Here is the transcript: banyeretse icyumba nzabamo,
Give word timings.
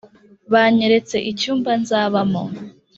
banyeretse 0.53 1.15
icyumba 1.31 1.69
nzabamo, 1.81 2.43